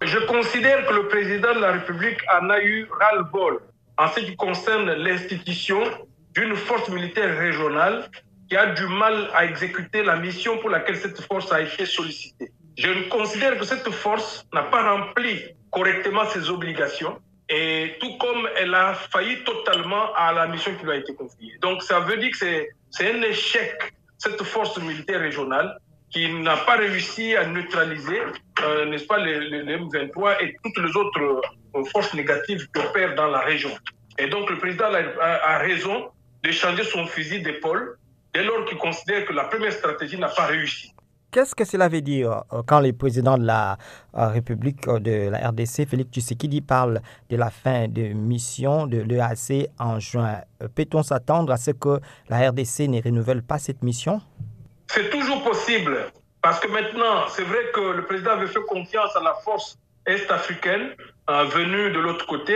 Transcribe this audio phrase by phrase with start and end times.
[0.00, 3.60] Je considère que le président de la République en a eu ras-le-bol
[3.96, 5.82] en ce qui concerne l'institution
[6.34, 8.08] d'une force militaire régionale
[8.48, 12.52] qui a du mal à exécuter la mission pour laquelle cette force a été sollicitée.
[12.76, 15.42] Je considère que cette force n'a pas rempli
[15.72, 17.18] correctement ses obligations
[17.48, 21.58] et tout comme elle a failli totalement à la mission qui lui a été confiée.
[21.60, 25.76] Donc ça veut dire que c'est un échec, cette force militaire régionale,
[26.10, 28.20] qui n'a pas réussi à neutraliser,
[28.62, 31.20] euh, n'est-ce pas, les, les, M23 et toutes les autres
[31.74, 33.70] euh, forces négatives qui opèrent dans la région.
[34.18, 34.86] Et donc le président
[35.20, 36.08] a, raison
[36.42, 37.98] de changer son fusil d'épaule
[38.34, 40.92] dès lors qu'il considère que la première stratégie n'a pas réussi.
[41.30, 43.76] Qu'est-ce que cela veut dire quand le président de la
[44.14, 50.00] République de la RDC, Félix Tshisekedi, parle de la fin de mission de l'EAC en
[50.00, 50.40] juin?
[50.74, 54.22] Peut-on s'attendre à ce que la RDC ne renouvelle pas cette mission?
[54.88, 56.10] C'est toujours possible.
[56.42, 60.94] Parce que maintenant, c'est vrai que le président avait fait confiance à la force est-africaine
[61.28, 62.54] euh, venue de l'autre côté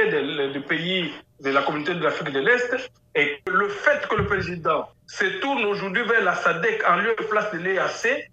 [0.52, 2.90] du pays de la communauté de l'Afrique de l'Est.
[3.14, 7.24] Et le fait que le président se tourne aujourd'hui vers la SADEC en lieu de
[7.24, 8.30] place de l'EAC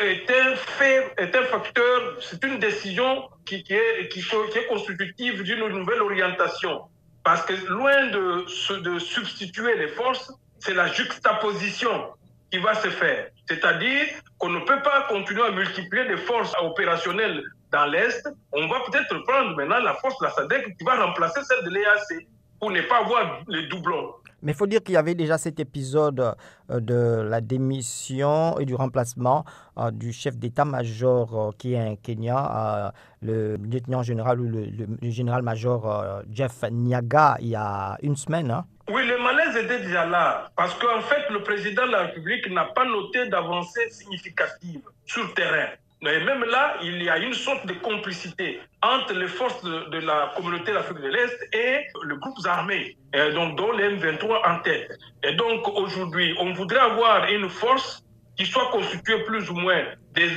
[0.00, 6.82] est un facteur, c'est une décision qui, est, constitutive d'une nouvelle orientation.
[7.22, 12.08] Parce que loin de, de substituer les forces, c'est la juxtaposition
[12.50, 13.28] qui va se faire.
[13.48, 14.06] C'est-à-dire
[14.38, 18.28] qu'on ne peut pas continuer à multiplier des forces opérationnelles dans l'Est.
[18.52, 21.70] On va peut-être prendre maintenant la force de la SADEC qui va remplacer celle de
[21.70, 22.26] l'EAC
[22.60, 24.14] pour ne pas avoir les doublons.
[24.42, 26.34] Mais il faut dire qu'il y avait déjà cet épisode
[26.68, 29.44] de la démission et du remplacement
[29.78, 32.90] euh, du chef d'état-major euh, qui est un Kenya, euh,
[33.22, 38.50] le lieutenant général ou le général-major Jeff Niaga, il y a une semaine.
[38.50, 38.64] Hein.
[38.90, 42.64] Oui, le malaise était déjà là, parce qu'en fait, le président de la République n'a
[42.64, 45.68] pas noté d'avancée significative sur le terrain.
[46.00, 49.98] Mais même là, il y a une sorte de complicité entre les forces de, de
[49.98, 54.60] la communauté d'Afrique de l'Est et les groupes armés, et donc dont les M23 en
[54.60, 54.92] tête.
[55.24, 58.04] Et donc aujourd'hui, on voudrait avoir une force
[58.38, 60.28] qui soit constituée plus ou moins des,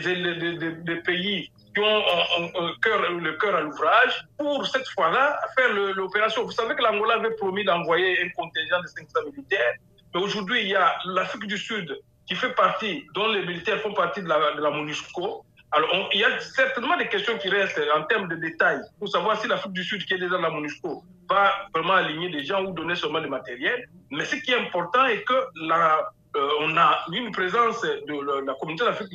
[1.06, 2.04] pays qui ont
[2.44, 6.44] le cœur à l'ouvrage pour cette fois-là faire l'opération.
[6.44, 9.74] Vous savez que l'Angola avait promis d'envoyer un contingent de 500 militaires,
[10.14, 13.94] mais aujourd'hui il y a l'Afrique du Sud qui fait partie, dont les militaires font
[13.94, 18.04] partie de de la MONUSCO, alors, il y a certainement des questions qui restent en
[18.04, 21.04] termes de détails pour savoir si l'Afrique du Sud, qui est déjà dans la MONUSCO,
[21.30, 23.88] va vraiment aligner des gens ou donner seulement du matériel.
[24.10, 28.54] Mais ce qui est important est que la, euh, on a une présence de la,
[28.56, 29.14] communauté d'Afrique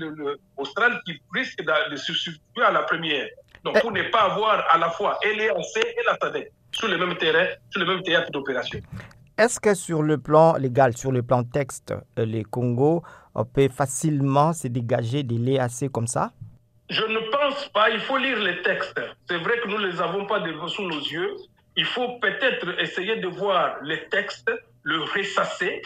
[0.57, 3.29] australe qui risque de, se substituer à la première.
[3.63, 7.17] Donc, pour ne pas avoir à la fois l'EAC et la SADC sur le même
[7.19, 8.81] terrain, sur le même théâtre d'opération.
[9.37, 13.03] Est-ce que sur le plan légal, sur le plan texte, les Congo
[13.53, 16.33] peut facilement se dégager de l'EAC comme ça?
[16.89, 17.91] Je ne pense pas.
[17.91, 19.01] Il faut lire les textes.
[19.29, 21.35] C'est vrai que nous ne les avons pas sous nos yeux.
[21.77, 24.51] Il faut peut-être essayer de voir les textes,
[24.83, 25.83] le ressasser,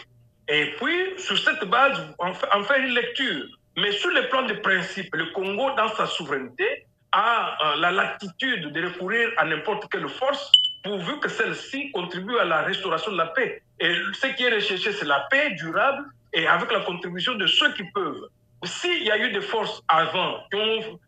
[0.47, 3.45] et puis sur cette base, en faire une lecture.
[3.77, 8.87] Mais sur le plan de principe, le Congo, dans sa souveraineté, a la latitude de
[8.87, 10.51] recourir à n'importe quelle force
[10.83, 13.61] pourvu que celle-ci contribue à la restauration de la paix.
[13.79, 17.73] Et ce qui est recherché, c'est la paix durable et avec la contribution de ceux
[17.73, 18.27] qui peuvent.
[18.63, 20.99] S'il y a eu des forces avant qui ont,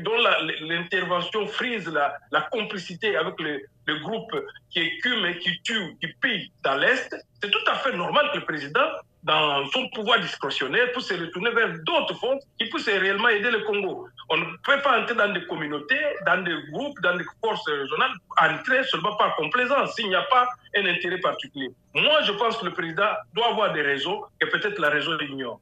[0.00, 0.16] dont
[0.62, 3.60] l'intervention frise la, complicité avec le,
[4.02, 4.34] groupe
[4.70, 8.38] qui écume et qui tue, qui pille dans l'Est, c'est tout à fait normal que
[8.38, 8.88] le président,
[9.22, 13.60] dans son pouvoir discrétionnaire, puisse se retourner vers d'autres fonds qui puissent réellement aider le
[13.60, 14.08] Congo.
[14.28, 18.12] On ne peut pas entrer dans des communautés, dans des groupes, dans des forces régionales,
[18.40, 21.70] entrer seulement par complaisance s'il n'y a pas un intérêt particulier.
[21.94, 25.60] Moi, je pense que le président doit avoir des raisons que peut-être la raison ignore.